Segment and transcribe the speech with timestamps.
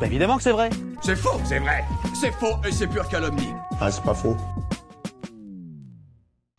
[0.00, 0.70] Bah évidemment que c'est vrai.
[1.02, 1.84] C'est faux, c'est vrai.
[2.14, 3.52] C'est faux et c'est pure calomnie.
[3.80, 4.34] Ah, c'est pas faux.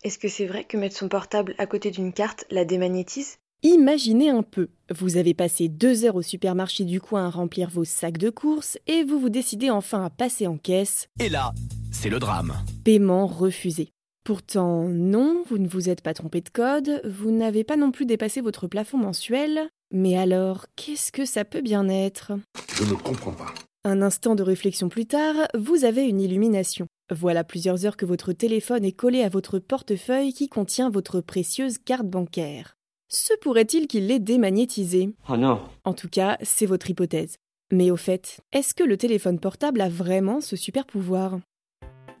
[0.04, 3.38] Est-ce que c'est vrai que mettre son portable à côté d'une carte la démagnétise?
[3.64, 7.84] Imaginez un peu, vous avez passé deux heures au supermarché du coin à remplir vos
[7.84, 11.08] sacs de courses et vous vous décidez enfin à passer en caisse.
[11.18, 11.52] Et là,
[11.90, 12.52] c'est le drame.
[12.84, 13.92] Paiement refusé.
[14.24, 18.06] Pourtant, non, vous ne vous êtes pas trompé de code, vous n'avez pas non plus
[18.06, 19.68] dépassé votre plafond mensuel.
[19.92, 22.32] Mais alors, qu'est-ce que ça peut bien être?
[22.74, 23.52] Je ne comprends pas.
[23.84, 26.86] Un instant de réflexion plus tard, vous avez une illumination.
[27.10, 31.76] Voilà plusieurs heures que votre téléphone est collé à votre portefeuille qui contient votre précieuse
[31.76, 32.76] carte bancaire.
[33.08, 35.60] Se pourrait-il qu'il l'ait démagnétisé Oh non.
[35.84, 37.36] En tout cas, c'est votre hypothèse.
[37.70, 41.38] Mais au fait, est-ce que le téléphone portable a vraiment ce super pouvoir?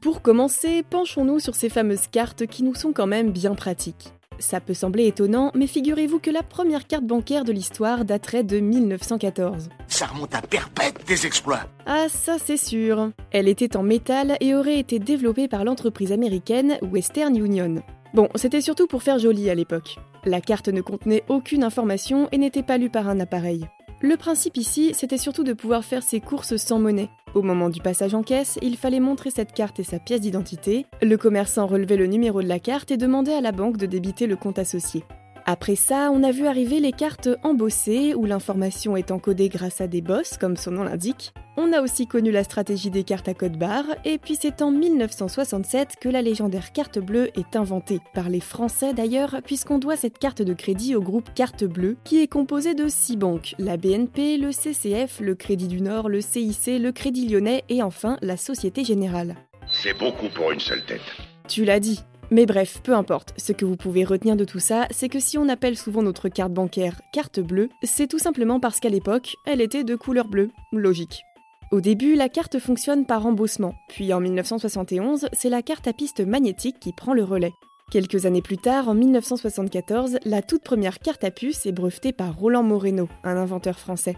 [0.02, 4.12] Pour commencer, penchons-nous sur ces fameuses cartes qui nous sont quand même bien pratiques.
[4.38, 8.60] Ça peut sembler étonnant, mais figurez-vous que la première carte bancaire de l'histoire daterait de
[8.60, 9.68] 1914.
[9.88, 11.62] Ça remonte à perpète des exploits.
[11.86, 13.10] Ah ça c'est sûr.
[13.30, 17.82] Elle était en métal et aurait été développée par l'entreprise américaine Western Union.
[18.14, 19.96] Bon, c'était surtout pour faire joli à l'époque.
[20.24, 23.66] La carte ne contenait aucune information et n'était pas lue par un appareil.
[24.04, 27.08] Le principe ici, c'était surtout de pouvoir faire ses courses sans monnaie.
[27.34, 30.86] Au moment du passage en caisse, il fallait montrer cette carte et sa pièce d'identité.
[31.00, 34.26] Le commerçant relevait le numéro de la carte et demandait à la banque de débiter
[34.26, 35.04] le compte associé.
[35.44, 39.88] Après ça, on a vu arriver les cartes embossées, où l'information est encodée grâce à
[39.88, 41.32] des bosses, comme son nom l'indique.
[41.56, 44.70] On a aussi connu la stratégie des cartes à code barre, et puis c'est en
[44.70, 50.18] 1967 que la légendaire carte bleue est inventée, par les Français d'ailleurs, puisqu'on doit cette
[50.18, 54.38] carte de crédit au groupe Carte Bleue, qui est composé de six banques, la BNP,
[54.38, 58.84] le CCF, le Crédit du Nord, le CIC, le Crédit Lyonnais et enfin la Société
[58.84, 59.36] Générale.
[59.68, 61.00] C'est beaucoup pour une seule tête.
[61.48, 62.00] Tu l'as dit,
[62.32, 65.36] mais bref, peu importe, ce que vous pouvez retenir de tout ça, c'est que si
[65.36, 69.60] on appelle souvent notre carte bancaire carte bleue, c'est tout simplement parce qu'à l'époque, elle
[69.60, 70.50] était de couleur bleue.
[70.72, 71.24] Logique.
[71.72, 76.20] Au début, la carte fonctionne par embossement, puis en 1971, c'est la carte à piste
[76.20, 77.52] magnétique qui prend le relais.
[77.90, 82.34] Quelques années plus tard, en 1974, la toute première carte à puce est brevetée par
[82.34, 84.16] Roland Moreno, un inventeur français.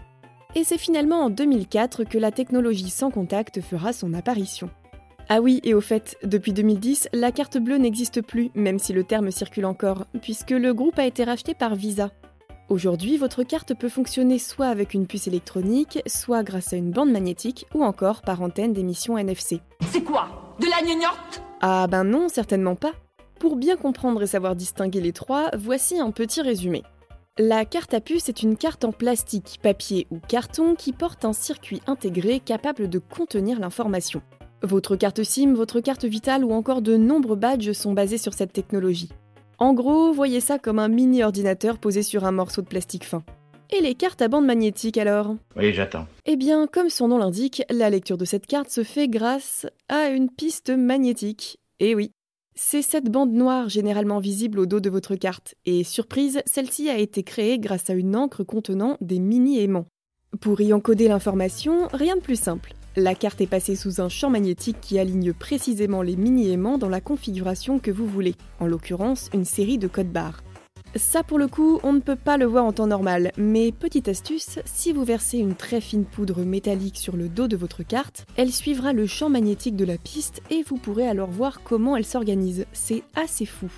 [0.55, 4.69] Et c'est finalement en 2004 que la technologie sans contact fera son apparition.
[5.27, 9.03] Ah oui, et au fait, depuis 2010, la carte bleue n'existe plus, même si le
[9.03, 12.11] terme circule encore, puisque le groupe a été racheté par Visa.
[12.69, 17.11] Aujourd'hui, votre carte peut fonctionner soit avec une puce électronique, soit grâce à une bande
[17.11, 19.61] magnétique, ou encore par antenne d'émission NFC.
[19.91, 20.55] C'est quoi?
[20.59, 21.41] De la gnognotte?
[21.61, 22.93] Ah ben non, certainement pas.
[23.39, 26.83] Pour bien comprendre et savoir distinguer les trois, voici un petit résumé.
[27.39, 31.33] La carte à puce est une carte en plastique, papier ou carton qui porte un
[31.33, 34.21] circuit intégré capable de contenir l'information.
[34.65, 38.51] Votre carte SIM, votre carte vitale ou encore de nombreux badges sont basés sur cette
[38.51, 39.09] technologie.
[39.59, 43.23] En gros, voyez ça comme un mini ordinateur posé sur un morceau de plastique fin.
[43.69, 45.35] Et les cartes à bande magnétique alors?
[45.55, 46.07] Oui, j'attends.
[46.25, 50.09] Eh bien, comme son nom l'indique, la lecture de cette carte se fait grâce à
[50.09, 51.59] une piste magnétique.
[51.79, 52.09] Et oui,
[52.55, 55.53] c'est cette bande noire généralement visible au dos de votre carte.
[55.67, 59.85] Et surprise, celle-ci a été créée grâce à une encre contenant des mini-aimants.
[60.41, 62.73] Pour y encoder l'information, rien de plus simple.
[62.97, 67.01] La carte est passée sous un champ magnétique qui aligne précisément les mini-aimants dans la
[67.01, 70.43] configuration que vous voulez, en l'occurrence une série de codes barres.
[70.95, 74.07] Ça pour le coup, on ne peut pas le voir en temps normal, mais petite
[74.07, 78.25] astuce, si vous versez une très fine poudre métallique sur le dos de votre carte,
[78.37, 82.05] elle suivra le champ magnétique de la piste et vous pourrez alors voir comment elle
[82.05, 82.65] s'organise.
[82.71, 83.69] C'est assez fou.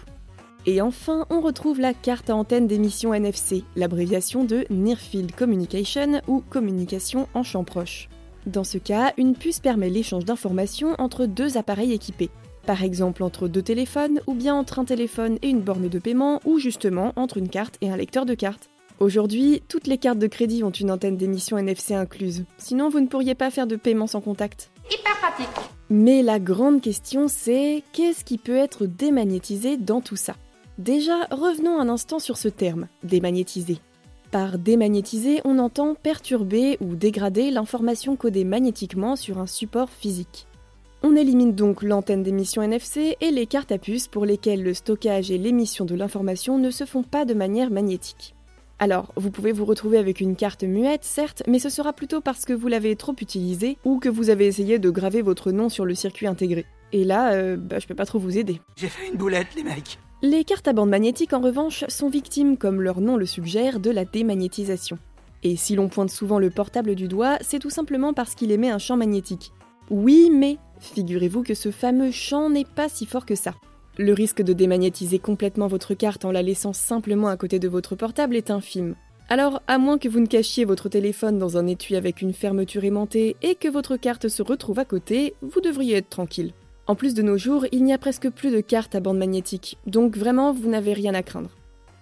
[0.68, 6.22] Et enfin, on retrouve la carte à antenne d'émission NFC, l'abréviation de Near Field Communication
[6.28, 8.10] ou communication en champ proche.
[8.48, 12.30] Dans ce cas, une puce permet l'échange d'informations entre deux appareils équipés.
[12.66, 16.40] Par exemple entre deux téléphones, ou bien entre un téléphone et une borne de paiement,
[16.46, 18.70] ou justement entre une carte et un lecteur de cartes.
[19.00, 22.46] Aujourd'hui, toutes les cartes de crédit ont une antenne d'émission NFC incluse.
[22.58, 24.72] Sinon, vous ne pourriez pas faire de paiement sans contact.
[24.90, 30.36] Hyper pratique Mais la grande question c'est qu'est-ce qui peut être démagnétisé dans tout ça?
[30.78, 33.80] Déjà, revenons un instant sur ce terme, démagnétisé.
[34.32, 40.48] Par démagnétiser, on entend perturber ou dégrader l'information codée magnétiquement sur un support physique.
[41.02, 45.32] On élimine donc l'antenne d'émission NFC et les cartes à puce pour lesquelles le stockage
[45.32, 48.36] et l'émission de l'information ne se font pas de manière magnétique.
[48.80, 52.46] Alors, vous pouvez vous retrouver avec une carte muette, certes, mais ce sera plutôt parce
[52.46, 55.86] que vous l'avez trop utilisée ou que vous avez essayé de graver votre nom sur
[55.86, 56.66] le circuit intégré.
[56.92, 58.62] Et là, euh, bah, je peux pas trop vous aider.
[58.76, 60.00] J'ai fait une boulette, les mecs.
[60.24, 63.92] Les cartes à bande magnétique, en revanche, sont victimes, comme leur nom le suggère, de
[63.92, 64.98] la démagnétisation.
[65.44, 68.72] Et si l'on pointe souvent le portable du doigt, c'est tout simplement parce qu'il émet
[68.72, 69.52] un champ magnétique.
[69.92, 73.54] Oui, mais figurez-vous que ce fameux champ n'est pas si fort que ça.
[74.00, 77.96] Le risque de démagnétiser complètement votre carte en la laissant simplement à côté de votre
[77.96, 78.96] portable est infime.
[79.30, 82.86] Alors, à moins que vous ne cachiez votre téléphone dans un étui avec une fermeture
[82.86, 86.54] aimantée et que votre carte se retrouve à côté, vous devriez être tranquille.
[86.88, 89.78] En plus de nos jours, il n'y a presque plus de cartes à bande magnétique,
[89.86, 91.50] donc vraiment vous n'avez rien à craindre.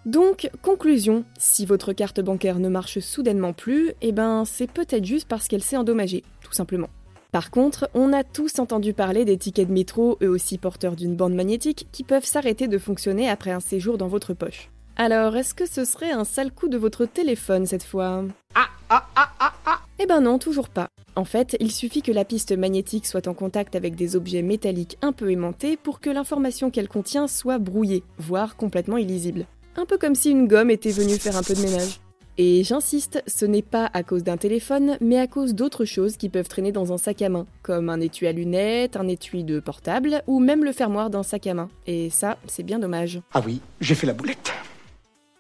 [0.06, 5.28] Donc, conclusion, si votre carte bancaire ne marche soudainement plus, eh ben c'est peut-être juste
[5.28, 6.90] parce qu'elle s'est endommagée, tout simplement.
[7.32, 11.16] Par contre, on a tous entendu parler des tickets de métro, eux aussi porteurs d'une
[11.16, 14.70] bande magnétique, qui peuvent s'arrêter de fonctionner après un séjour dans votre poche.
[14.98, 18.24] Alors, est-ce que ce serait un sale coup de votre téléphone cette fois?
[18.54, 20.88] Ah, ah, ah, ah, ah Eh ben non, toujours pas.
[21.18, 24.98] En fait, il suffit que la piste magnétique soit en contact avec des objets métalliques
[25.02, 29.48] un peu aimantés pour que l'information qu'elle contient soit brouillée, voire complètement illisible.
[29.78, 32.02] Un peu comme si une gomme était venue faire un peu de ménage.
[32.38, 36.28] Et j'insiste, ce n'est pas à cause d'un téléphone, mais à cause d'autres choses qui
[36.28, 39.62] peuvent traîner dans un sac à main, comme un étui à lunettes, un étui de
[39.62, 41.70] portable, ou même le fermoir d'un sac à main.
[41.88, 43.22] Et ça, c'est bien dommage.
[43.34, 44.52] Ah oui, j'ai fait la boulette.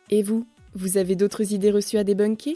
[0.09, 2.55] Et vous Vous avez d'autres idées reçues à débunker?